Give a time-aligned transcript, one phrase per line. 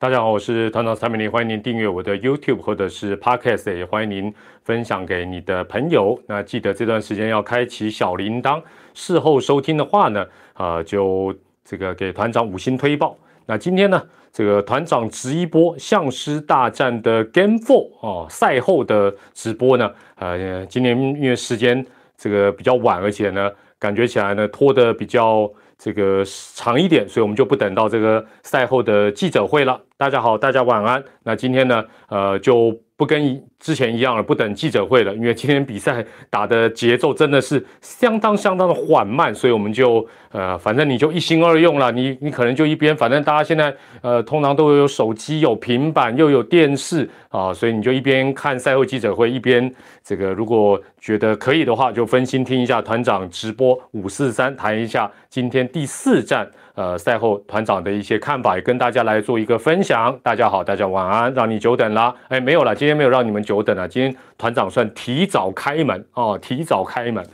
[0.00, 4.32] 大家好，我是团长蔡美玲，欢迎您订阅我的 YouTube 或者是 Podcast，也欢迎您
[4.62, 6.16] 分享给你的朋友。
[6.28, 8.62] 那记得这段时间要开启小铃铛，
[8.94, 10.24] 事后收听的话呢，
[10.54, 11.34] 呃，就
[11.64, 13.18] 这个给团长五星推报。
[13.44, 14.00] 那今天呢，
[14.32, 21.84] 这个团长直一波相师大战的 Game Four 哦，赛后的直播呢，呃，今年因为时间
[22.16, 25.52] 这个比较晚，而且呢，感觉起来呢拖得比较。
[25.78, 26.24] 这个
[26.54, 29.80] 长一点，所以我们就不等到这个赛后的记者会了。
[29.96, 31.02] 大家好，大家晚安。
[31.22, 56.50] 那今天呢，呃，就不跟之前一样了，不等记者会了，因为今天比赛打的节奏真的是相当相当的缓慢，所以我们就呃，反正你就一心二用了，你你可能就一边，反正大家现在呃，通常都有手机、有平板，又有电视啊，所以你就一边看赛后记者会，一边这个如果觉得可以的话，就分心听一下团长直播五四三，谈一下今天第四站。
[56.78, 60.16] 呃，赛后团长的一些看法也跟大家来做一个分享。
[60.22, 62.14] 大家好，大家晚安，让你久等啦。
[62.28, 63.88] 哎，没有了，今天没有让你们久等了。
[63.88, 67.26] 今天团长算提早开门哦，提早开门。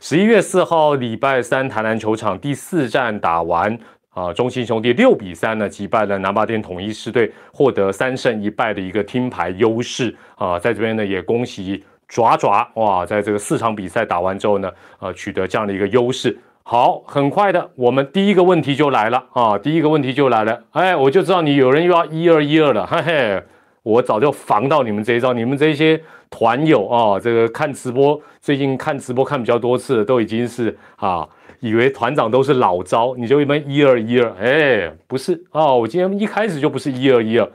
[0.00, 3.78] 十一月四号，礼拜三，台南球场第四战打完
[4.14, 10.58] 啊，中信兄弟六比三呢击败了南霸天统一狮队，获得三胜一败的一个听牌优势啊。
[10.58, 16.34] 在这边呢，也恭喜爪爪哇，在这个四场比赛打完之后呢，呃，取得这样的一个优势。
[16.70, 19.56] 好，很快的，我们第一个问题就来了啊！
[19.56, 23.42] 第一个问题就来了，哎，我就知道你有人又要一二一二了，嘿嘿，
[23.82, 31.26] 我早就防到你们这一招，你们这些团友啊，这个看直播，最近看直播看比较多次，都已经是啊，
[31.60, 37.50] 以为团长都是老招，你就一般一二一二，哎，不是哦，我今天一开始就不是一二一二，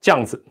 [0.00, 0.42] 这样子，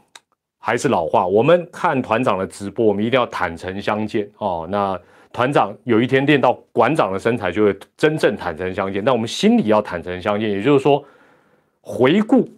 [0.60, 4.96] 还是老话，我们看团长的直播，我们一定要坦诚相见哦，那。
[5.32, 9.04] 团长有一天练到馆长的身材，就会真正坦诚相见。
[9.04, 11.04] 但我们心里要坦诚相见，也就是说，
[11.82, 12.50] 回顾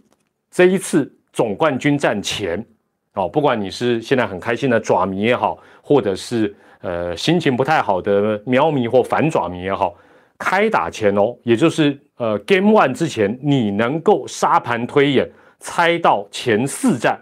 [0.50, 2.66] 这一次总冠军战前，
[3.13, 9.94] 哦，不管你是现在很开心的爪迷也好，或者是呃心情不太好的喵迷或反爪迷也好，
[10.38, 15.29] 开打前哦，也就是呃 Game One 之前，你能够沙盘推演
[15.59, 17.19] 猜到前四战，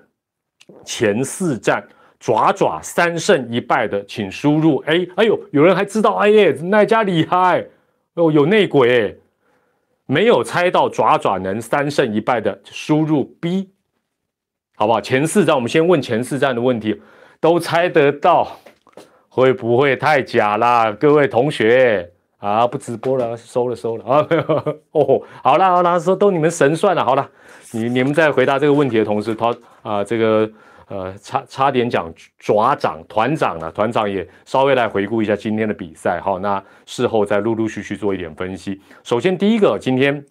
[0.85, 1.84] 前四战。
[2.19, 5.09] 爪爪三胜一败的，请输入 A。
[5.16, 7.66] 哎呦，有人还知道哎耶，那家厉害
[8.16, 9.18] 哦，有内鬼。
[10.06, 13.69] 没有猜到爪爪能三胜一败的，输入 B，
[14.75, 15.00] 好不好？
[15.00, 17.00] 前四站，我们先问前四站的问题，
[17.40, 18.58] 都猜得到，
[19.29, 20.91] 会不会太假啦？
[20.91, 24.28] 各位同学啊，不直播了，收了收了啊。
[24.91, 27.29] 哦，好了好了，说都你们神算了，好了，
[27.72, 30.52] 你你们在回答这个问题的同时，他啊这个。
[30.89, 36.39] 呃，差差点讲爪长团长了，团长也稍微来回顾一下今天的比赛哈。
[36.39, 38.81] 那事后再陆陆续续做一点分析。
[39.03, 40.25] 首先第一个，今天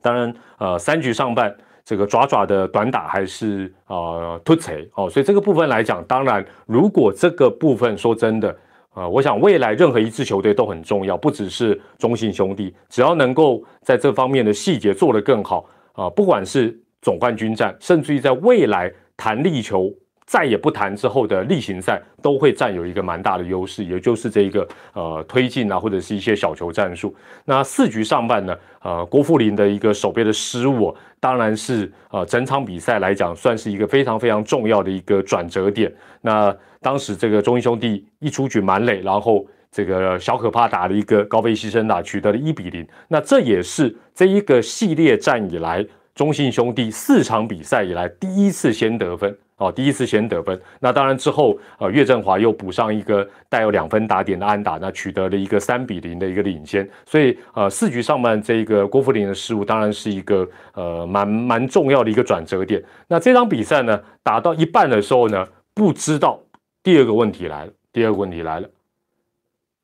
[0.00, 1.54] 当然呃三局上半
[1.84, 8.56] 这个爪爪的短打还是呃突锤哦，所以这个部分来讲，当然如果这个部分说真的
[8.94, 18.90] 呃，我想未来任何一支球队都很重要，不只是中信兄弟，只要能够在这方面的细节做得更好啊，不管是总冠军战，甚至于在未来。
[19.22, 19.88] 弹力球
[20.26, 27.14] 再也不弹之后的例行赛都会占有一个蛮大的优势，也就是这一个呃推进啊，或者是一些小球战术。
[27.44, 35.92] 那四局上半呢，呃，郭富林的一个手背的失误，当然是呃整场比赛来讲算是一个非常非常重要的一个转折点。
[36.20, 42.84] 那当时这个中英兄弟一出局满垒，然后这个小可怕打了一个高飞牺牲打，取得了一比零。
[43.06, 45.86] 那这也是这一个系列战以来。
[46.14, 50.60] 中信兄弟四场比赛以来第一次先得分哦，第一次先得分。
[50.80, 56.88] 那当然之后，呃，岳振华又补上一个带有两分打点的安打，那取得了一个三比零的一个领先。
[57.06, 62.82] 所以，呃，四局上半这个郭富林的失误，当然是一个呃蛮蛮重要的一个转折点。
[63.06, 66.40] 那这场比赛呢，打到一半的时候呢，不知道
[66.82, 68.68] 第二个问题来了，第二个问题来了。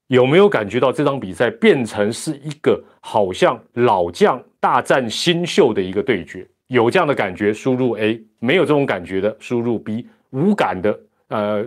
[0.09, 6.47] 有没有感觉到这场比赛变成是一个好像老将大战新秀的一个对决？
[6.69, 10.99] 有这样的感觉，输入 A；没有这种感觉的，输入 B；无感的，
[11.29, 11.65] 呃，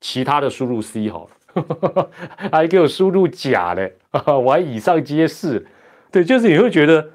[0.00, 2.08] 其他的输入 C 好了。
[2.50, 3.90] 还给我输入假的，
[4.26, 5.64] 我还以上皆是。
[6.10, 7.08] 对，就是你会觉得，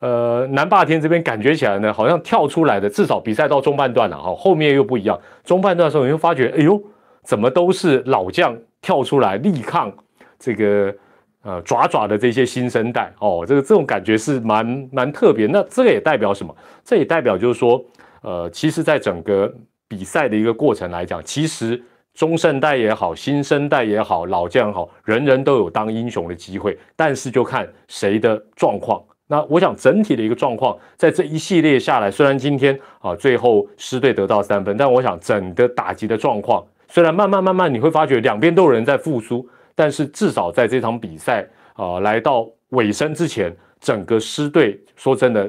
[0.00, 5.18] 呃，南霸天这边感觉起来呢，好像跳出来的，至少比赛到中半段了哈，后面又不一样。
[5.44, 6.82] 中半段的时候，你会发觉，哎呦，
[7.22, 9.92] 怎么都是老将跳出来力抗。
[10.38, 10.94] 这个
[11.42, 15.46] 呃爪爪的这些新生代哦，这个这种感觉是蛮蛮特别。
[15.46, 16.54] 那这个也代表什么？
[16.84, 17.84] 这也代表就是说，
[18.22, 19.52] 呃，其实，在整个
[19.88, 21.80] 比赛的一个过程来讲，其实
[22.14, 26.76] 中生代也好，新生代也好，老将好，人人都有当英雄的机会。
[26.96, 39.44] 但是就看谁的状况那我想整体的一个状况，在这一系列下来，虽然今天啊最后师队得到三分，但我想整个打击的状况，虽然慢慢慢慢你会发觉两边都有人在复苏，
[39.76, 45.48] 但是至少在这场比赛啊来到尾声之前，整个狮队说真的，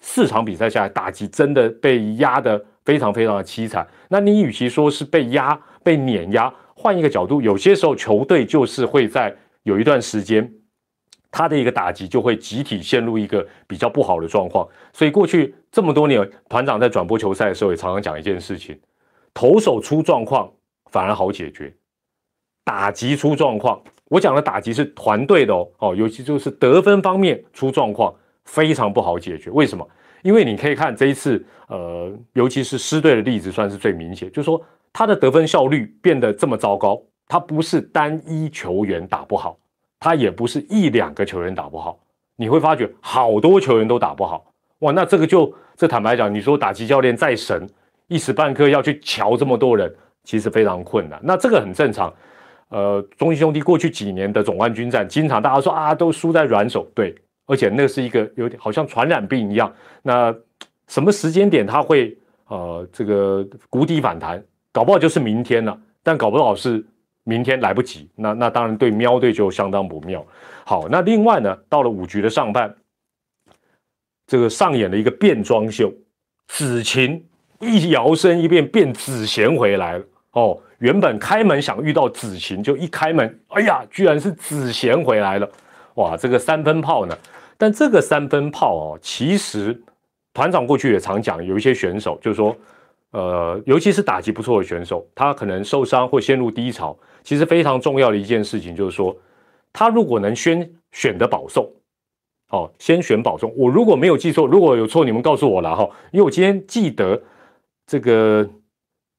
[0.00, 3.86] 四场比赛下来打击真的被压得非常非常的凄惨。
[4.08, 10.50] 那你与其说是被压、被碾压，换一个角度，有些时候球队就是会在有一段时间。
[11.36, 18.78] 他的一个打击就会集体陷入一个比较不好的状况，所以过去这么多年，团长在转播球赛的时候也常常讲一件事情：
[19.34, 20.48] 投手出状况
[20.92, 21.74] 反而好解决，
[22.64, 28.12] 打击出状况，我讲的打击是团队的哦哦，尤其就是得分方面出状况
[28.44, 29.50] 非常不好解决。
[29.50, 29.86] 为什么？
[30.22, 34.60] 因为你可以看这一次，呃，尤其是狮队的例子算是最明显，就是说
[34.92, 39.58] 他的得分效率变得这么糟糕，他不是单一球员打不好。
[40.00, 41.98] 他也不是一两个球员打不好，
[42.36, 44.44] 你会发觉好多球员都打不好
[44.80, 44.92] 哇！
[44.92, 47.66] 那这个就这坦白讲，你说打击教练再神，
[48.08, 49.90] 一时半刻要去瞧这么多人，
[50.22, 51.18] 其实非常困难。
[51.22, 52.12] 那这个很正常。
[52.74, 57.14] 呃，中信兄弟过去几年的总冠军战，经常大家说啊，都输在软手，对，
[57.46, 59.72] 而且那是一个有点好像传染病一样。
[60.02, 60.34] 那
[60.88, 62.18] 什么时间点他会
[62.48, 64.42] 呃这个谷底反弹？
[64.72, 66.84] 搞不好就是明天了，但搞不好是。
[67.26, 70.22] 明天来不及，那那当然对喵队就相当不妙。
[70.66, 72.76] 好，那另外呢，到了五局的上半，
[74.26, 75.90] 这个上演了一个变装秀，
[76.48, 77.24] 子晴
[77.60, 80.04] 一摇身一变变子贤回来了。
[80.32, 85.50] 哦，原本开门想遇到子晴，就一开门，哎呀，居然是子贤回来了。
[85.94, 87.16] 哇，这个三分炮呢？
[87.56, 89.82] 但这个三分炮哦，其实
[90.34, 92.54] 团长过去也常讲，有一些选手就是说。
[93.12, 96.98] 呃，尤其是打击不错的选手，他可能受伤或陷入低潮。
[97.22, 99.16] 其实非常重要的一件事情就是说，
[99.72, 101.64] 他如果能先选的保送，
[102.50, 103.54] 哦，先选保送。
[103.56, 105.88] 我如果没有记错，如果有错，你们告诉我了哈。
[106.10, 107.22] 因为我今天记得
[107.86, 108.44] 这个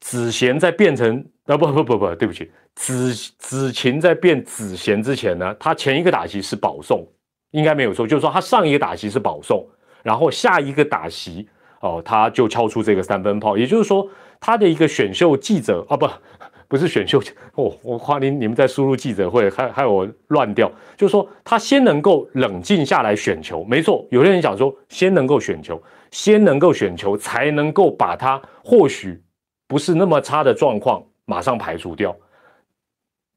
[0.01, 7.07] 子贤在变成啊不不不不，对不起，子子晴在变子贤之前呢，他前一个打席是保送，
[7.51, 8.07] 应该没有错。
[8.07, 9.65] 就是说他上一个打席是保送，
[10.03, 11.47] 然后下一个打席。
[11.81, 14.09] 哦，他就敲出这个三分炮，也就是说，
[14.39, 16.09] 他的一个选秀记者啊，不，
[16.67, 17.21] 不是选秀
[17.53, 29.21] 哦，我夸你，你们在输入记者会，害害我乱掉，就是说，他先能够冷静下来选球，没错，有些人想说，先能够选球，先能够选球，才能够把他或许
[29.67, 32.15] 不是那么差的状况马上排除掉。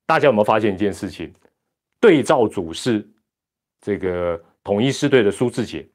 [0.06, 1.32] 大家有没有发现一件事情？
[2.00, 3.06] 对照组是
[3.80, 5.86] 这个统一师队的苏志杰。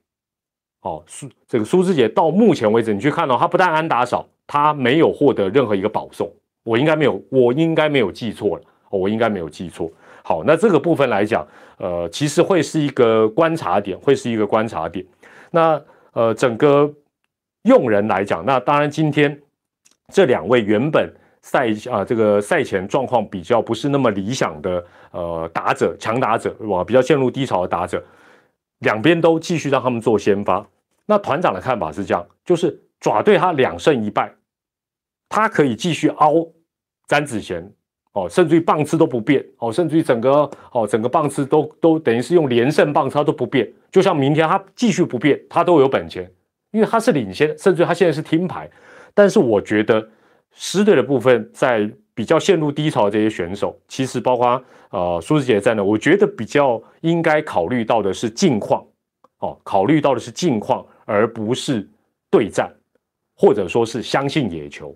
[0.82, 6.30] 哦，苏这个苏志杰到目前为止，你去看到他不但安打少，他没有获得任何一个保送，
[6.64, 9.90] 我应该没有，我应该没有记错了，我应该没有记错。
[10.24, 11.48] 好，那这个部分来讲，
[11.78, 15.06] 呃，其实会是一个观察点，会是一个观察点。
[15.52, 15.82] 那
[16.12, 16.94] 呃，整个
[17.64, 19.42] 用人来讲，那当然今天
[20.14, 21.10] 这两位原本
[21.44, 28.04] 赛啊这个赛前状况比较不是那么理想的呃打者，强打者哇，比较陷入低潮的打者，
[28.80, 30.66] 两边都继续让他们做先发。
[31.06, 34.34] 那团长的看法是这样，就是爪队他两胜一败，
[35.28, 36.48] 他可以继续凹
[37.08, 37.70] 詹子贤
[38.14, 46.32] 哦，甚至于棒次都不变哦，甚至于整个哦整个棒次都都等于是用连胜棒次他都不变，就像明天他继续不变，他都有本钱，
[46.72, 48.70] 因为他是领先，甚至他现在是听牌。
[49.14, 50.08] 但是我觉得
[50.54, 58.86] 狮队的部分在比较陷入低潮的这些选手，其实包括呃苏志杰在内，我觉得比较应该考虑到的是近况
[59.40, 60.86] 哦，考虑到的是近况。
[61.06, 61.86] 而不是
[62.32, 62.74] 对战，
[63.36, 64.96] 或者说是相信野球，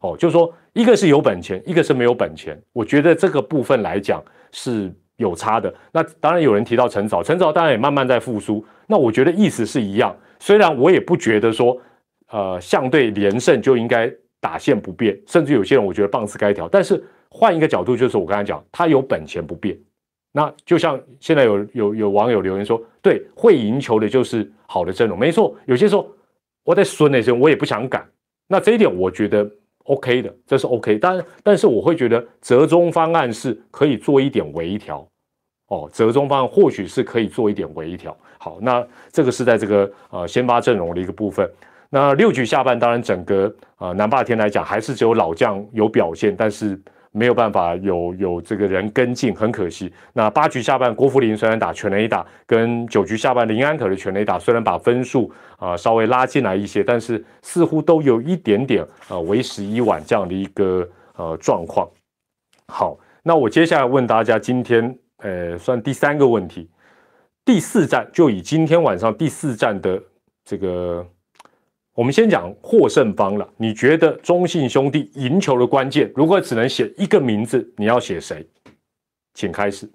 [0.00, 2.60] 哦，就是说一个是有本钱，一个是没有本钱。
[2.72, 5.72] 我觉得这个部分来讲是有差的。
[5.92, 8.66] 那当然有人提到陈早，陈早当然也慢慢在复苏。
[8.88, 10.12] 那我觉得意思是一样。
[10.40, 11.80] 虽然我也不觉得说，
[12.30, 16.68] 呃，相对连胜就应该打线不变，甚至有些人我觉得棒次该调。
[16.68, 19.76] 但是换一个角度，就是我刚才讲，他有本钱不变。
[20.32, 25.56] 那就像现在有有有网友留言说，对，会赢球的就是好的阵容，没错。
[25.64, 26.06] 有些时候
[26.62, 28.06] 我在损那些，我也不想改。
[28.46, 29.50] 那这一点我觉得
[29.84, 30.98] OK 的，这是 OK。
[30.98, 35.08] 但但是我会觉得折中方案是可以做一点微调
[35.68, 38.16] 哦，折中方案或许是可以做一点微调。
[38.38, 41.50] 好，那这个是在这个呃先发阵容的一个部分。
[41.90, 46.80] 那六局下半，当然整个呃南霸天来讲，还是只有老将有表现，但是。
[47.12, 49.90] 没有办法有有这个人跟进，很可惜。
[50.12, 61.88] 那八局下半，郭富林虽然打全垒打，跟九局下半林安可的全垒打，虽然把分数啊稍微拉进来一些，但是似乎都有一点点呃为时已晚这样的一个呃状况。
[62.70, 66.68] 好，那我接下来问大家，今天呃算第三个问题，
[67.46, 69.98] 第四站就以今天晚上第四站的
[70.44, 71.06] 这个，
[71.96, 73.50] 我们先讲获胜方了。
[73.56, 78.46] 你觉得中信兄弟赢球的关键，如果只能写一个名字，你要写谁？
[79.32, 79.90] 请开始。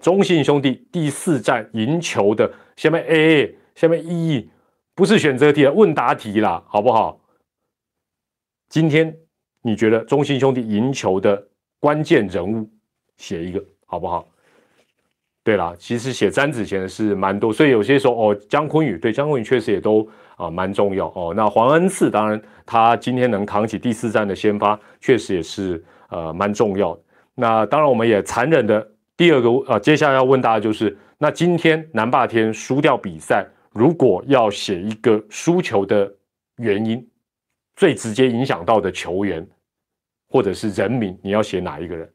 [0.00, 4.50] 中信兄弟第四站赢球的，下面 A，下面 E，
[4.96, 7.20] 不是选择题问答题啦，好不好？
[8.68, 9.16] 今天
[9.62, 11.46] 你觉得中信兄弟赢球的
[11.78, 12.68] 关键人物，
[13.18, 14.28] 写一个好不好？
[15.46, 21.32] 对啦，其实写詹子贤的是蛮多，所以有些时候哦，姜昆宇对姜昆宇确实也都啊蛮重要哦。
[21.36, 26.98] 那黄恩赐当然他今天能扛起第四站的先发，确实也是呃蛮重要。
[27.36, 28.84] 那当然我们也残忍的
[29.16, 36.12] 第二个呃，接下来要问大家就是，那今天南霸天输掉比赛，如果要写一个输球的
[36.56, 37.08] 原因，
[37.76, 39.46] 最直接影响到的球员
[40.28, 42.10] 或者是人名，你要写哪一个人？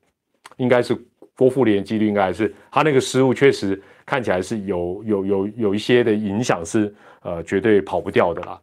[0.57, 1.01] 应该是。
[1.35, 8.59] 郭富联几率应该还是他那个失误，确实看起来是有有有有一些的影响，是呃绝对跑不掉的啦。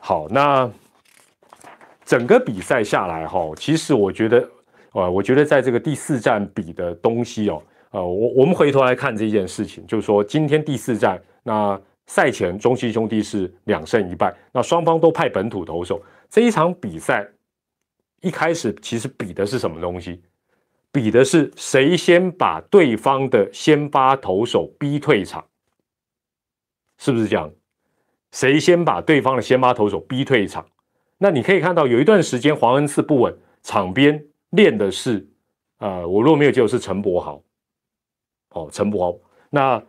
[0.00, 0.70] 好，那
[2.04, 4.48] 整个比赛下来哈，其实我觉得，
[4.92, 17.24] 呃，我觉得在这个第四站比的东西哦，呃，我我们回头来看这件事情，就是说今天第四站，那赛前中西兄弟是两胜一败，那双方都派本土投手，这一场比赛
[18.20, 20.20] 一开始其实比的是什么东西？
[20.92, 25.44] 比的是谁先把对方的先发投手逼退场，
[26.98, 27.50] 是不是这样？
[28.32, 30.66] 谁先把对方的先发投手逼退场？
[31.18, 35.26] 那你可以看到有一段时间黄恩赐不稳，场边练的是，
[35.78, 37.42] 呃，我如果没有记错是陈柏豪，
[38.50, 39.18] 哦，陈柏豪。
[39.50, 39.82] 那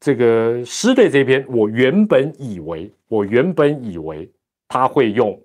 [0.00, 4.30] 这个狮队这边，我原本以为，我原本以为
[4.66, 5.40] 他会用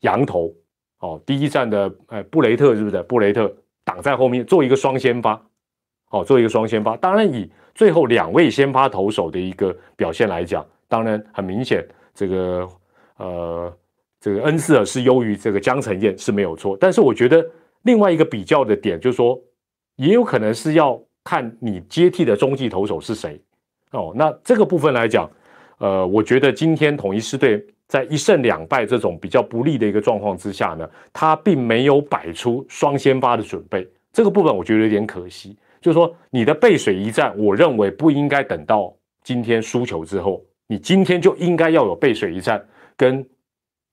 [0.00, 0.54] 羊头，
[0.98, 3.02] 哦，第一站的，呃，布雷特是不是？
[3.04, 3.54] 布雷特。
[3.90, 5.42] 挡在后面做一个双先发，
[6.08, 6.96] 好，做一个双先发。
[6.98, 12.68] 当然，以最后两位先发投手的一个表现来讲，当然很明显，这个
[13.16, 13.76] 呃，
[14.20, 16.76] 这个恩斯尔是优于这个江承彦是没有错。
[16.78, 17.44] 但是我觉得
[17.82, 19.36] 另外一个比较的点就是说，
[19.96, 23.42] 也有可能是要看你接替的中继投手是谁
[23.90, 24.12] 哦。
[24.14, 25.28] 那这个部分来讲，
[25.78, 27.66] 呃，我觉得今天统一狮队。
[27.90, 35.58] 在一胜两败这种比较不利的一个状况之下呢，他并没有摆出双先发的准备，这个部分我觉得有点可惜。
[35.80, 38.94] 就是说，你的背水一战，我认为不应该等到
[39.24, 42.64] 今天输球之后，你今天就应该要有背水一战，
[42.96, 43.28] 跟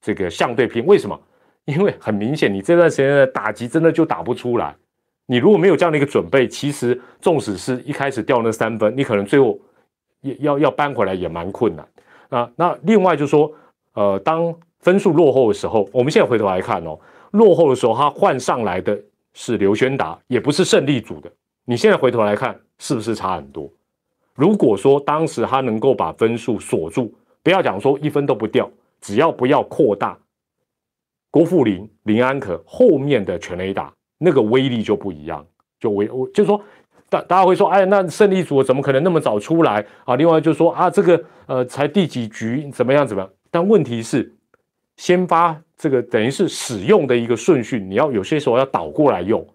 [0.00, 0.86] 这个相对拼。
[0.86, 1.20] 为什么？
[1.64, 4.76] 因为很明显，你这段时间的打击真的就打不出来。
[5.26, 9.58] 你如果没有这样的一个准备，其实纵使是一开始掉那三分，你可能最后
[10.20, 11.84] 也要要扳回来也蛮困难
[12.28, 12.48] 啊。
[12.54, 13.52] 那另外就是说。
[13.98, 16.96] 呃，当分数落后的时候，我们现在回头来看哦，
[17.32, 18.96] 落后的时候他换上来的
[19.32, 21.28] 是刘轩达，也不是胜利组的。
[21.64, 23.68] 你现在回头来看，是不是差很多？
[24.36, 27.12] 如果说当时他能够把分数锁住，
[27.42, 30.16] 不要讲说一分都不掉，只要不要扩大，
[31.28, 35.44] 郭富林、林安可后面的全雷打那个威力就不一样，
[35.80, 36.62] 就威，我就说
[37.08, 40.14] 大大家会说，哎，那胜利组怎么可能那么早出来啊？
[40.14, 43.30] 另外就说啊，这个呃才第几局怎么样怎么样？
[43.50, 44.32] 但问题是，
[44.96, 49.46] 先发这个等于是使用的一个顺序，你要有些时候要倒过来用，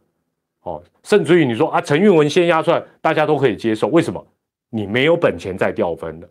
[0.64, 3.88] 哦，甚至于你说啊，陈运文先压出来，大家都可以接受。
[3.88, 4.26] 为什么？
[4.70, 6.30] 你没有本钱再掉分的，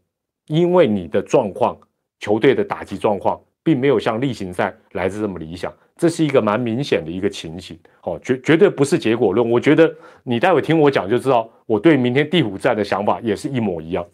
[0.48, 1.78] 因为你的状况，
[2.18, 7.78] 球队的打击状况，并没有像例行赛来自这么理想，这是一个蛮明显的一个情形。
[8.02, 9.48] 哦，绝绝对不是结果论。
[9.48, 14.04] 我觉得你待会听我讲就知道，我对明天第五战的想法也是一模一样。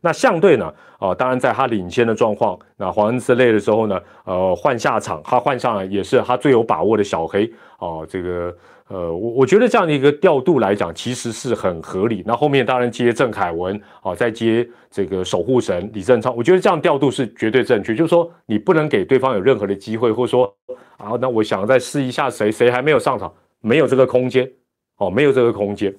[0.00, 0.72] 那相对呢？
[0.98, 8.04] 啊，当然在他领先的状况，那黄恩赐累的时候呢，呃，换下场，他换上来也是他最有把握的小黑啊。
[8.08, 8.56] 这个，
[8.88, 12.24] 呃，我我觉得这样的一个调度来讲，其实是很合理。
[12.26, 17.94] 那后面当然接郑凯文啊，再接这个守护神李正昌，我觉得这样调度是绝对正确。
[17.94, 20.52] 就是说，你不能给对方有任何的机会，或者说
[20.96, 24.50] 啊，那我想再试一下谁，谁还没有上场，没有这个空间
[24.96, 25.94] 哦，没有这个空间。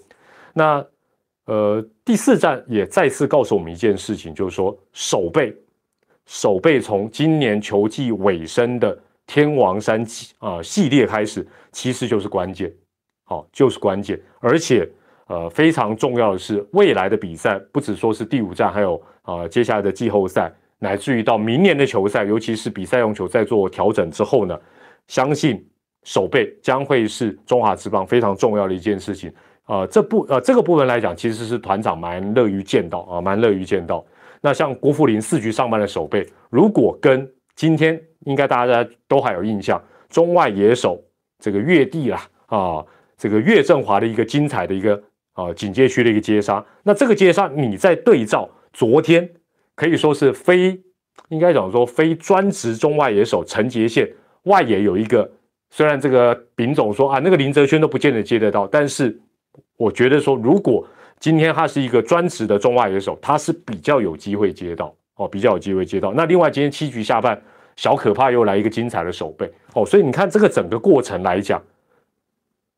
[0.53, 0.85] 那。
[1.45, 5.55] 呃，第四站也再次告诉我们一件事情，就是说守备，
[6.27, 10.05] 守备从今年球季尾声的天王山
[10.37, 12.71] 啊系列开始，其实就是关键，
[13.23, 14.19] 好，就是关键。
[14.39, 14.87] 而且，
[15.25, 24.59] 呃，非常重要的是，未来的比赛不只说是第五站，还有啊接下来的季后赛，乃至于到明年的球赛，尤其是比赛用球在做调整之后呢，
[25.07, 25.67] 相信
[26.03, 29.33] 守备将会是中华职棒非常重要的一件事情。
[29.69, 34.03] 呃，这部呃这个部分来讲，其实是团长蛮乐于见到啊，蛮乐于见到。
[34.41, 40.99] 那像郭富林四局上半的守备，如果跟今天应该大家都还有印象，中外野手
[41.37, 42.83] 这个岳帝啦啊，
[43.15, 44.99] 这个岳振华的一个精彩的一个
[45.33, 46.65] 啊警戒区的一个接杀。
[46.81, 49.29] 那这个接杀，你在对照昨天，
[49.75, 50.81] 可以说是非
[51.27, 54.11] 应该讲说非专职中外野手陈杰宪
[54.45, 55.29] 外野有一个，
[55.69, 59.15] 虽然这个丙总说啊那个林泽轩都不见得接得到，但是
[59.79, 60.85] 我觉得说如果
[61.19, 66.13] 今天他是一个专职的中外野手，他是比较有机会接到哦，比较有机会接到。
[66.13, 67.41] 那另外今天七局下半。
[67.75, 71.63] 小可怕又来一个精彩的手背哦，所以你看这个整个过程来讲，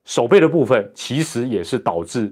[0.05, 2.31] 手背的部分其实也是导致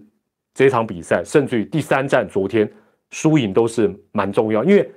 [0.53, 2.71] 这场比赛，甚至于第三战昨天
[3.09, 4.63] 输赢都是蛮重要。
[4.63, 4.88] 因为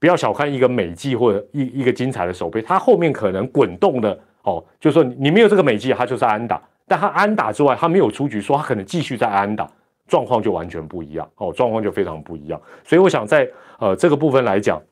[0.00, 9.70] 不要小看一个美记或者一一个精彩的手背，他后面可能滚动的哦，就是说你没有这个美记，他就是安打；但他安打之外，他没有出局，说他可能继续在安打，
[10.06, 12.60] 状况就完全不一样哦，状况就非常不一样。
[12.84, 14.82] 所以我想在呃这个部分来讲。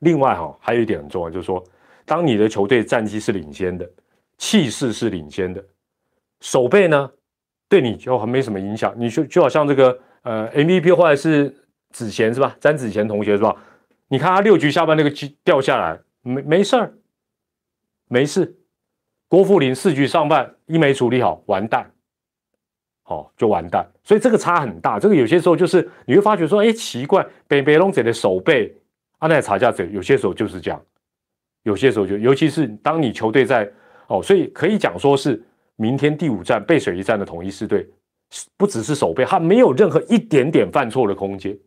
[0.00, 1.62] 另外哈，还有一点很重要，就是说，
[2.04, 3.88] 当你的球队战绩是领先的，
[4.36, 5.64] 气势是领先的，
[6.40, 7.08] 守备呢，
[7.68, 8.92] 对你就还没什么影响。
[8.96, 11.54] 你就就好像这个呃 MVP 或者是
[11.90, 12.56] 子贤是吧？
[12.58, 13.54] 詹子贤同学是吧？
[14.08, 15.12] 你看他六局下半那个
[15.44, 16.92] 掉下来，没没事儿，
[18.08, 18.56] 没事。
[19.32, 21.90] 郭富林四局上半一没处理好，完蛋，
[23.02, 23.82] 好就完蛋。
[24.04, 25.00] 所以这个差很大。
[25.00, 28.70] 这个有些时候就是你会发觉说，哎，奇怪，北北龙者的守备。
[29.20, 30.78] 阿奈查加者有些时候就是这样，
[31.62, 33.66] 有些时候就，尤其是当你球队在
[34.06, 35.42] 哦，所以可以讲说是
[35.76, 37.88] 明天第五站背水一战的统一四队，
[38.58, 41.58] 不只是守备，他没有任何一点点犯错的空间，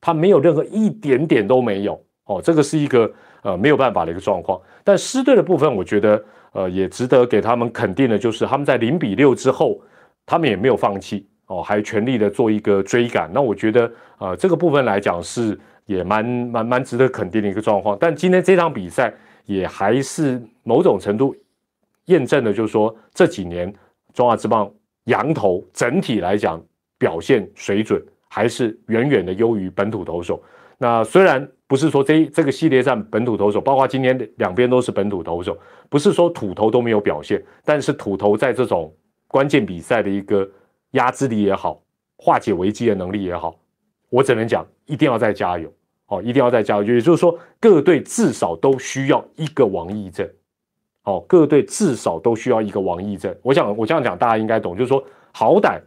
[0.00, 3.12] 他没有任何一点点都没有哦，这个是一个
[3.42, 4.60] 呃没有办法的一个状况。
[4.84, 9.80] 但狮队的部分，我觉得呃也值得给他们肯定的，就是他们在零比六之后，
[10.24, 13.30] 他们也没有放弃哦，还全力的做一个追赶。
[13.32, 15.58] 那我觉得呃这个部分来讲是。
[15.86, 19.12] 也蛮蛮蛮值得肯定的一个状况，但今天这场比赛
[19.44, 21.34] 也还是某种程度
[22.04, 23.74] 验证了，就是说这几年
[24.14, 24.70] 中华之棒
[25.06, 26.62] 羊头整体来讲
[26.96, 30.40] 表现水准还是远远的优于本土投手。
[30.78, 35.56] 那虽然不是说这这个系列战本土投手，包括今天两边都是本土投手，
[35.88, 38.92] 不是说土投都没有表现，但是土投在这种
[39.28, 40.50] 关键比赛的一个
[40.90, 41.80] 压制力也好，
[42.16, 43.54] 化解危机的能力也好，
[44.08, 45.72] 我只能讲一定要再加油。
[46.08, 50.28] 哦，一定要再加油，也就是说，各队至少都需要一个王义正。
[51.04, 53.32] 哦，各队至少都需要一个王义正。
[53.42, 55.80] 我想，我这样讲大家应该懂，就是说，好歹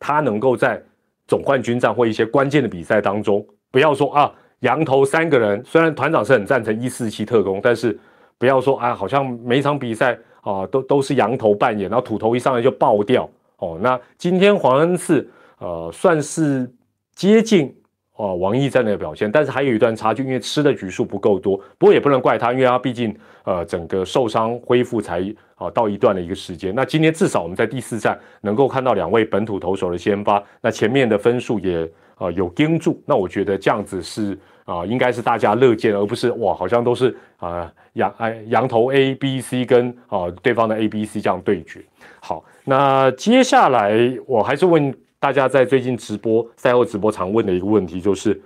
[0.00, 0.82] 他能够在
[1.28, 7.98] 总冠军战或一些关键的比赛当中，不要说啊，羊头三个人，虽然团长是很赞成一四七特工，但是
[8.38, 13.28] 不要说啊，好像每一场比赛啊都都是羊头扮演，然后土头一上来就爆掉。
[13.58, 16.70] 哦，那今天黄恩赐呃算是
[17.14, 17.74] 接近。
[18.20, 21.56] 哦，王毅在那个表现，但是还有一段差距，因为吃的局数不够多。
[21.78, 25.22] 不过也不能怪他，因为他毕竟呃整个受伤恢复才
[25.54, 26.74] 啊到一段的一个时间。
[26.74, 33.02] 那今天至少我们在第四站能够看到两位本土投手的先发，那前面的分数也 啊有盯住。
[33.06, 41.82] 那我觉得这样子是啊应该是大家乐见，而不是哇好像都是啊羊哎羊头 A B C 跟啊对方的 A B C 这样对决。
[42.20, 44.94] 好，那接下来我还是问。
[45.20, 48.40] 大家在最近直播赛后直播常问的一个问题就是，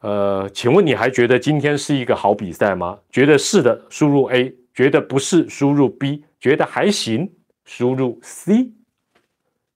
[0.00, 2.98] 呃，请问你还觉得今天是一个好比赛吗？
[3.08, 7.30] 觉得是的，输入 A；觉得不是，输入 B；觉得还行，
[7.66, 8.68] 输入 C；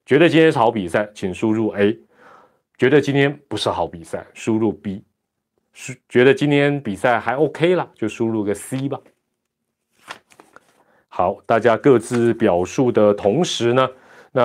[0.04, 1.96] 觉得今天是好比赛，请输入 A；
[2.78, 5.02] 觉得今天不是好比赛，输入 B；
[5.72, 8.98] 是觉得今天比赛还 OK 了，就输入个 C 吧。
[11.08, 13.88] 好，大家各自表述的同时呢，
[14.32, 14.42] 那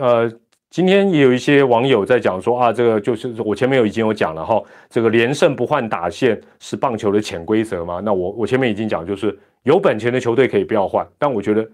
[0.00, 0.32] 呃。
[0.72, 8.00] 今天也有一些网友在讲说啊，这个就是我前面有已经有讲了哈，这个连胜不换打线是棒球的潜规则吗？
[8.04, 11.68] 那我我前面已经讲，就是有本钱的球队可以不要换，但我觉得，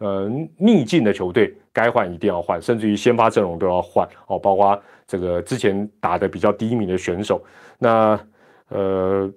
[0.00, 4.78] 呃，逆境的球队该换一定要换，甚至于先发阵容都要换哦，包括
[5.10, 7.44] 这个之前打的比较低迷的选手。
[7.80, 8.20] 那
[8.68, 9.28] 呃，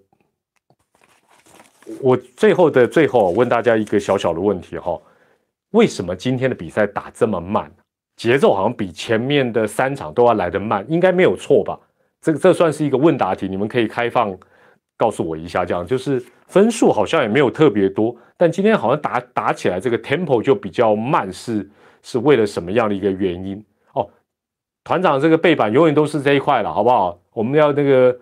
[2.00, 5.02] 我最后的最后问大家一个小小的问题哈，
[5.72, 7.72] 为什么今天的比赛打这么慢？
[8.16, 11.80] 节奏好像比前面的三场都要来得慢，应该没有错吧？
[12.22, 14.38] 这个这算是一个问答题，你们可以开放
[14.96, 15.66] 告诉我一下。
[15.66, 21.68] 这样就是分数好像也没有特别多，但今天好像打打起来这个 tempo 就比较慢，是
[22.04, 23.66] 是为了什么样的一个原因？
[24.84, 27.18] 团长这个背板永远都是这一块了，好不好？
[27.34, 28.16] 我们要那个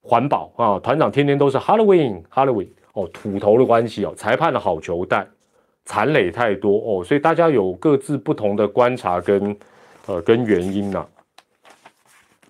[0.00, 0.78] 环保啊！
[0.80, 5.26] 团长天天都是 Halloween Halloween 哦，土头的关系哦，裁判的好球带。
[5.88, 9.56] 残垒太多哦，所以大家有各自不同的观察跟
[10.06, 11.06] 呃跟原因呐。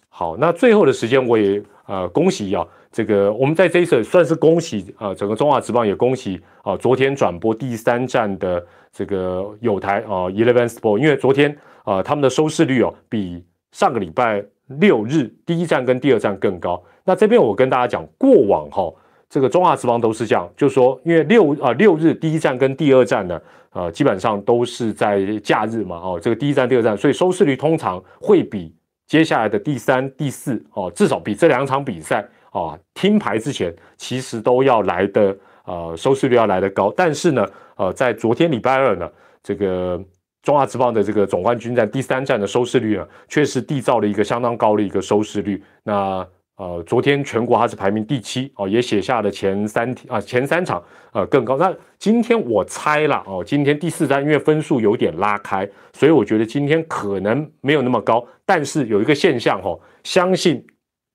[0.09, 14.45] 好，那最后的时间我也呃恭喜啊，这个我们在这一次算是恭喜啊，整个中华职棒也恭喜啊，昨天转播第三站的这个有台啊 Eleven Sport，因为昨天啊他们的收视率哦比上个礼拜
[14.81, 16.83] 六日第一站跟第二站更高。
[17.05, 18.93] 那这边我跟大家讲，过往哈
[19.29, 23.41] 这个中华之邦都是这样，就是说因为六啊六日第一站跟第二站呢，
[23.73, 28.75] 呃基本上都是在假日嘛，哦这个第一站第二站，所以收视率通常会比
[29.07, 36.93] 接下来的第三第四哦至少比这两场比赛啊听牌之前其实都要来的呃收视率要来的高。
[36.97, 39.09] 但是呢，呃在昨天礼拜二呢，
[39.43, 40.03] 这个。
[40.47, 45.61] 中华职棒的这个总冠军战第三站的收视率呢，确实缔造了一个相当高的一个收视率。
[45.83, 50.81] 那呃，昨天全国它是排名第七哦，也写下了前三啊前三场
[51.13, 51.57] 呃更高。
[51.57, 58.25] 那今天我猜了哦，今天第四站因为分数有点拉开，所以我觉得今天可能没有那么高。
[58.45, 60.65] 但是有一个现象哦，相信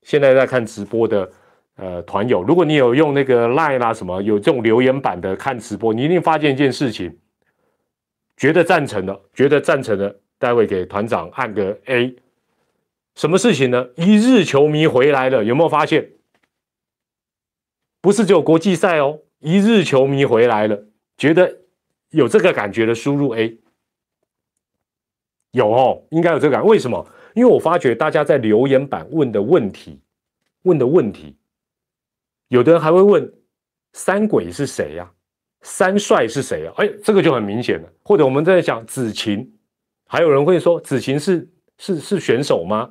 [0.02, 1.32] 现在在看直播的
[1.78, 7.18] 呃团友，如果你有用那个 Line 啦什么有这种留言板的看直播，你一定发现一件事情。
[8.42, 12.16] 觉得赞成的，觉得赞成的，待会给团长按个 A。
[13.14, 13.88] 什么事情呢？
[13.96, 16.14] 一日球迷回来了，有没有发现？
[18.02, 20.86] 不是只有国际赛哦，一日球迷回来了，
[21.18, 21.56] 觉得
[22.10, 23.60] 有这个感觉的，输入 A。
[25.52, 26.66] 有哦，应该有这个感。
[26.66, 27.08] 为什么？
[27.36, 30.02] 因为我发觉大家在留言板问的问题，
[30.64, 31.38] 问的问题，
[32.48, 33.32] 有的人还会问
[33.94, 35.12] 三鬼是谁呀？
[35.62, 36.74] 三帅是谁啊？
[36.78, 37.88] 哎，这个就很明显了。
[38.04, 39.48] 或者我们在讲子晴，
[40.08, 41.48] 还有人会说子晴是
[41.78, 42.90] 是是选手吗？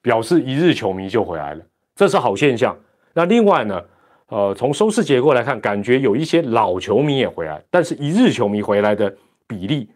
[0.00, 2.76] 表示一日球迷就回来了，这是好现象。
[3.12, 3.82] 那另外呢，
[4.28, 9.12] 呃，从收视结构来看，感觉有一些老球迷也回来，但是一日球迷回来的
[9.46, 9.90] 比例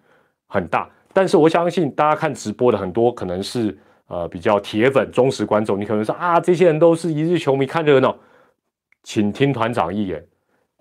[0.49, 0.91] 很大。
[1.13, 8.17] 但是我相信大家看直播的很多可能是呃比较铁粉、忠实观众，你可能说啊，这些人都是一日球迷看热闹，
[9.05, 10.23] 请听团长一言。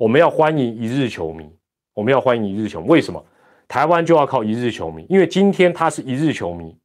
[0.02, 1.48] 我们要欢迎一日球迷，
[1.94, 2.88] 我们要欢迎一日球迷。
[2.88, 3.24] 为什么
[3.68, 5.06] 台湾就要靠一日球迷？
[5.08, 6.76] 因为今天他是一日球迷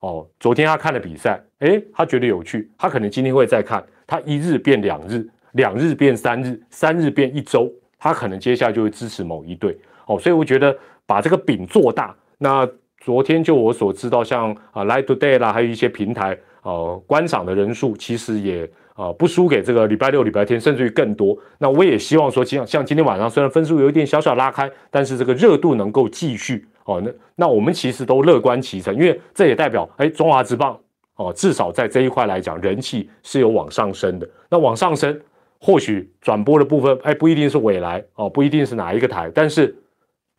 [0.00, 0.28] 哦。
[0.38, 3.82] 昨天他看了比赛，诶，他觉得有趣，他可能今天会再看。
[4.06, 10.18] 他一日变两日，两日变三日，三日变一周，他可能接下来就会支持某一队哦。
[10.18, 10.76] 所以我觉得
[11.06, 12.14] 把这个饼做大。
[12.36, 18.70] 那昨天就我所知道，像啊 Light Today 啦，还有一些平台呃观赏的人数其实也。
[18.98, 21.38] 啊，不输给这个礼拜六、礼拜天，甚至于更多。
[21.58, 27.00] 那我也希望说，像像今天晚上，虽然分数有一点小小拉开，但是这个热度能够继续哦。
[27.04, 30.76] 那那我们其实都乐观其成，因为这也代表，哎，中华之棒
[31.14, 34.28] 哦，至少在这一块来讲，人气是有往上升的。
[34.50, 35.16] 那往上升，
[35.60, 39.72] 或许转播的部分，哎，不一定是未来哦，不一定是哪一个台，但是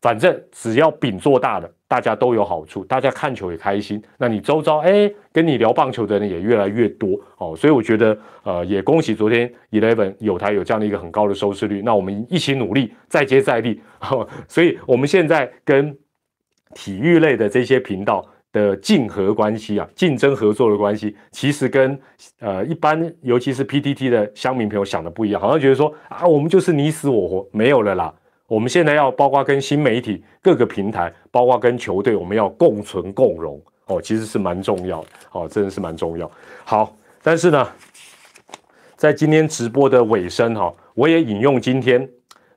[0.01, 1.69] 反正只要饼做大了。
[1.89, 3.99] 大家都有好处，大家看球也开心。
[4.19, 11.81] 那你周遭哎，跟你聊棒球的人也越来越多哦，所以我觉得呃，也恭喜昨天 Eleven 有台有这样的一个很高的收视率。
[11.81, 13.81] 那我们一起努力，再接再厉。
[14.47, 15.97] 所以我们现在跟
[16.75, 21.99] 体育类的这些频道的竞合关系啊，竞争合作的关系，其实跟
[22.39, 28.13] 呃一般尤其是 PTT 的乡民朋友想的不一样，好像觉得说啊，我们就是你死我活，没有了啦。
[28.49, 36.29] 我们现在要包括跟新媒体各个平台，包括跟球队，我们要共存共荣哦，其实是蛮重要哦，真的是蛮重要。
[36.65, 37.69] 好，但是呢，
[38.95, 42.09] 在今天直播的尾声哈，我也引用今天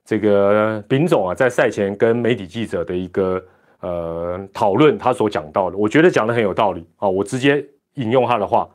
[0.03, 3.39] 这个丙总啊，在赛前跟媒体记者的一个
[3.81, 8.67] 呃讨论，他所讲到的，我觉得讲的很有道理啊，我直接引用他的话，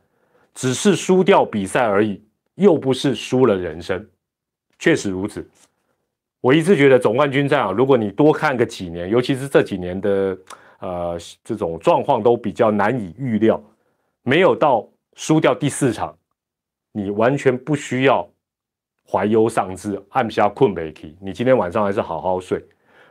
[0.54, 2.22] 只是输掉比赛而已，
[2.54, 4.08] 又不是输了人生，
[4.78, 5.44] 确实如此。
[6.40, 10.38] 我一直觉得总冠军战啊，如果你多看个几年，尤其是这几年的
[10.78, 13.60] 呃这种状况都比较难以预料，
[14.22, 16.16] 没有到输掉第四场，
[16.92, 18.28] 你完全不需要
[19.04, 22.64] 怀忧丧志，按下困没起，你今天晚上还是好好睡。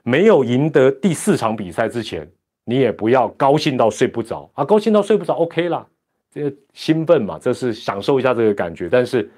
[0.04, 2.26] 没有赢得第四场比赛之前，
[2.64, 5.86] 你也不要高兴到睡不着啊，高兴到睡不着，OK 啦，
[6.32, 8.88] 这兴奋嘛，这是享受一下这个感觉。
[8.90, 9.30] 但是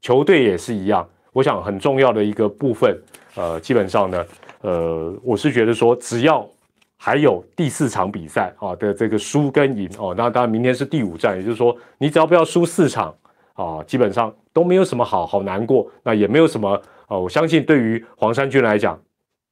[0.00, 3.00] 球队也是一样，我想很重要的一个部分。
[3.36, 4.26] 呃，基本上呢，
[4.62, 6.48] 呃，我是觉得说，只要
[6.96, 13.14] 还有第四场比赛啊的这个输跟赢哦，那当然明天是第五站，也就是说，你只要不要输四场
[13.52, 18.98] 啊，基本上都没有什么好好难过，那也没有什么啊，我相信对于黄山军来讲，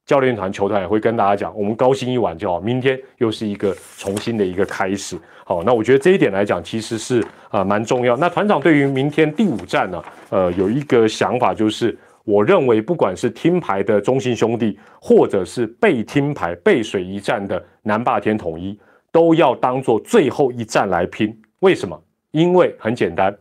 [0.07, 5.19] 教练团、球团也会跟大家讲，我们高兴一晚就好，明天又是一个重新的一个开始。
[5.45, 8.17] 好，那我觉得这一点来讲，其实是啊蛮重要。
[8.17, 11.95] 那团长对于明天第五站呢，呃，有一个想法就是。
[12.25, 18.79] 我认为，不管是听牌的中信兄弟，或者是被听牌背水一战的南霸天统一，
[19.13, 21.39] 都要当做最后一战来拼。
[21.61, 22.03] 为什么？
[22.31, 23.37] 因为很简单，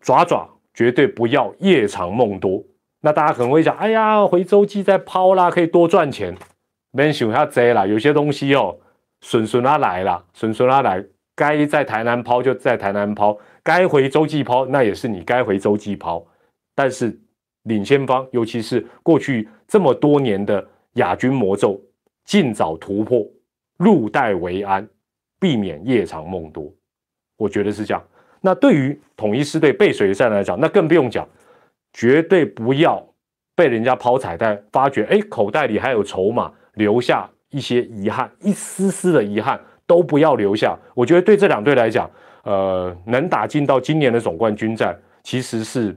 [0.00, 2.62] 爪爪绝对不要夜长梦多。
[3.00, 6.34] 那大家可能会想，哎呀，回周期再抛啦，可以多赚钱。
[6.92, 8.78] 没想下贼啦，有些东西哦，
[9.20, 16.24] 顺顺啊来啦，顺顺啊来，该在台南抛就在台南抛，该回洲际抛那也是你该回洲际抛。
[16.74, 17.20] 但是
[17.66, 21.80] 领先方，尤其是过去这么多年的亚军魔咒，
[22.24, 23.24] 尽早突破，
[23.76, 24.88] 入袋为安，
[25.38, 26.72] 避免夜长梦多。
[27.36, 28.02] 我觉得是这样。
[28.40, 31.28] 那对于统一师队背水一战来讲，那更不用讲，
[31.92, 33.04] 绝对不要
[33.54, 40.78] 被人家抛彩带，发觉哎口袋里还有筹码，留下一些遗憾，一丝丝的遗憾都不要留下。
[40.94, 42.08] 我觉得对这两队来讲，
[42.44, 45.96] 呃，能打进到今年的总冠军战，其实是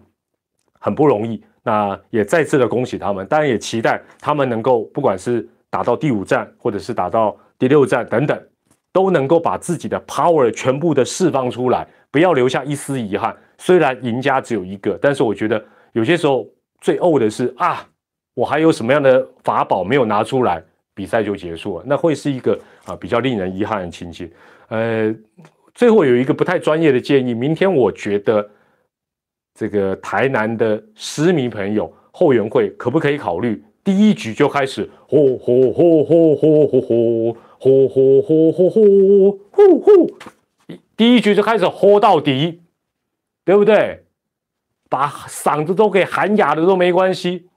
[0.80, 1.44] 很不容易。
[1.64, 8.42] 那也再次的恭喜他们，当然也期待他们能够不管是打到第五站，或者是打到第六站等等。
[8.92, 13.38] 都能够把自己的 power 全部的释放出来，不要留下一丝遗憾。
[13.60, 16.44] 虽然赢家只有一个，但是我觉得有些时候
[16.82, 17.88] 最呕的是啊，
[18.34, 20.62] 我还有什么样的法宝没有拿出来，
[20.96, 24.28] 比赛就结束了，那会是一个啊比较令人遗憾的情节。
[24.70, 25.14] 呃，
[25.76, 28.50] 最后有一个不太专业的建议，明天我觉得
[29.60, 37.38] 这个台南的狮迷朋友后援会可不可以考虑第一局就开始吼吼吼吼吼吼吼。
[37.62, 40.12] 呼呼呼呼呼呼呼，
[40.96, 42.62] 第一局就开始呼到底，
[43.44, 44.06] 对不对？
[44.88, 47.50] 把嗓子都给喊哑了都没关系，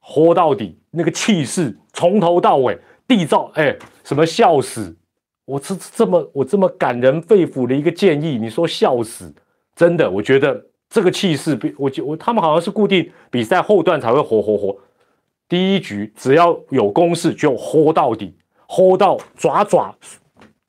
[0.00, 4.96] 呼到底，那个气势从头到尾缔造，哎，什么笑死？
[5.44, 9.30] 我这这么我这么感人肺腑的一个建议，你说笑死？
[9.74, 14.76] 真的，我觉得这个气势比我我他们好像是固定比赛后段才会活活活，
[15.48, 18.34] 第一局只要有攻势就呼到底。
[18.68, 19.94] hold 到爪爪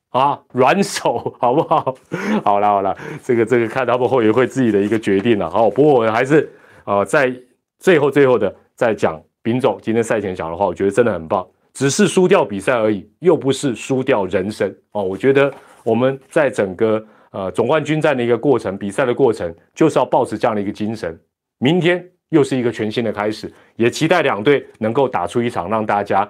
[0.09, 1.95] 啊，软手好不好？
[2.45, 5.49] 好了好了，这个这个看他们后援会自己的一个决定了。
[5.49, 6.47] 好，不过我还是
[6.85, 7.35] 呃在
[7.79, 11.43] 最后最后的在讲丙总今天赛前讲的话，我觉得真的很棒。
[11.73, 15.01] 只是输掉比赛而已，又不是输掉人生哦。
[15.01, 15.51] 我觉得
[15.83, 17.03] 我们在整个
[17.37, 21.15] 呃总冠军战的一个过程，比赛的过程，就是要保持这样的一个精神。
[21.59, 26.27] 明天又是一个全新的开始，也期待两队能够打出一场让大家。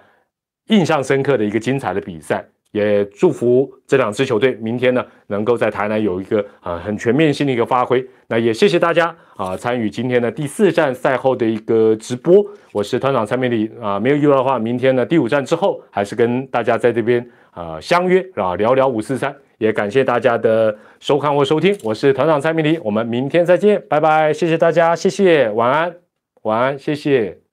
[0.67, 8.06] 印象深刻的一个精彩的比赛，也祝福这两支球队明天呢能够在台南有一个啊很全面性的一个发挥。
[8.28, 12.46] 那也谢谢大家啊参与今天的第四站赛后的一个直播。
[12.74, 19.34] 我是团长蔡明礼啊，没有意外的话，明天呢第五站之后还是跟大家在这边啊相约啊聊聊五四三。
[19.58, 25.96] 也感谢大家的收看或收听，我是团长蔡明迪，我们明天再见，拜拜，谢谢大家，谢谢，晚安，
[26.43, 27.46] 晚安，谢谢。